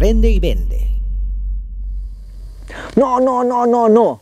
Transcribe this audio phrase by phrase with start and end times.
[0.00, 0.88] Aprende y vende.
[2.96, 4.20] No, no, no, no, no.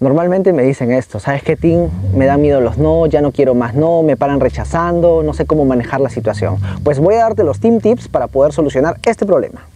[0.00, 1.90] Normalmente me dicen esto, ¿sabes qué, Tim?
[2.14, 5.44] Me dan miedo los no, ya no quiero más no, me paran rechazando, no sé
[5.44, 6.56] cómo manejar la situación.
[6.82, 9.66] Pues voy a darte los Team Tips para poder solucionar este problema.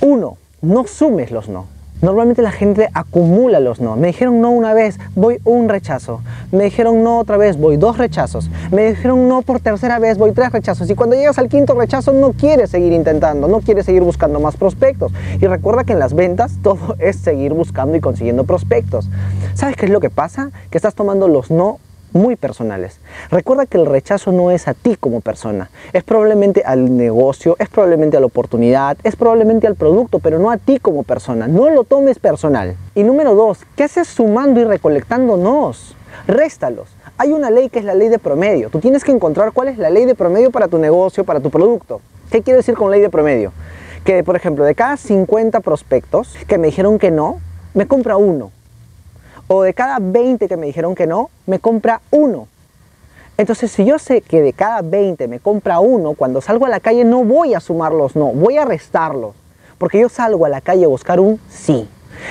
[0.00, 1.66] Uno, no sumes los no.
[2.00, 3.96] Normalmente la gente acumula los no.
[3.96, 6.20] Me dijeron no una vez, voy un rechazo.
[6.52, 8.50] Me dijeron no otra vez, voy dos rechazos.
[8.70, 10.88] Me dijeron no por tercera vez, voy tres rechazos.
[10.88, 14.56] Y cuando llegas al quinto rechazo no quieres seguir intentando, no quieres seguir buscando más
[14.56, 15.12] prospectos.
[15.40, 19.10] Y recuerda que en las ventas todo es seguir buscando y consiguiendo prospectos.
[19.54, 20.50] ¿Sabes qué es lo que pasa?
[20.70, 21.80] Que estás tomando los no
[22.12, 23.00] muy personales.
[23.30, 27.68] Recuerda que el rechazo no es a ti como persona, es probablemente al negocio, es
[27.68, 31.48] probablemente a la oportunidad, es probablemente al producto, pero no a ti como persona.
[31.48, 32.76] No lo tomes personal.
[32.94, 35.96] Y número dos, ¿qué haces sumando y recolectando nos?
[36.26, 36.88] Réstalos.
[37.16, 38.70] Hay una ley que es la ley de promedio.
[38.70, 41.50] Tú tienes que encontrar cuál es la ley de promedio para tu negocio, para tu
[41.50, 42.00] producto.
[42.30, 43.52] ¿Qué quiero decir con ley de promedio?
[44.04, 47.40] Que, por ejemplo, de cada 50 prospectos que me dijeron que no,
[47.74, 48.52] me compra uno
[49.48, 52.46] o de cada 20 que me dijeron que no, me compra uno.
[53.38, 56.80] Entonces, si yo sé que de cada 20 me compra uno, cuando salgo a la
[56.80, 59.34] calle no voy a sumarlos no, voy a restarlos.
[59.78, 61.88] Porque yo salgo a la calle a buscar un sí.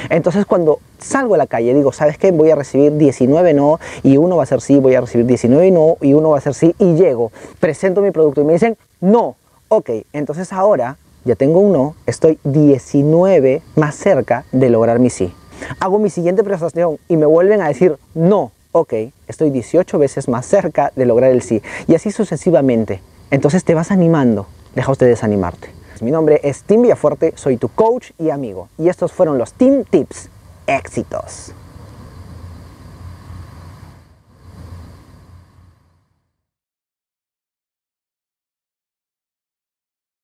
[0.10, 2.32] Entonces, cuando salgo a la calle, digo, ¿sabes qué?
[2.32, 5.72] Voy a recibir 19 no y uno va a ser sí, voy a recibir 19
[5.72, 8.78] no y uno va a ser sí y llego, presento mi producto y me dicen
[9.00, 9.36] no.
[9.70, 15.34] Ok, entonces ahora ya tengo un no, estoy 19 más cerca de lograr mi sí
[15.80, 18.94] hago mi siguiente presentación y me vuelven a decir no, ok,
[19.28, 21.62] estoy 18 veces más cerca de lograr el sí.
[21.88, 23.02] Y así sucesivamente.
[23.32, 25.70] Entonces te vas animando, deja usted desanimarte.
[26.02, 28.70] Mi nombre es Tim Villafuerte, soy tu coach y amigo.
[28.78, 30.30] Y estos fueron los Team Tips.
[30.68, 31.54] Éxitos.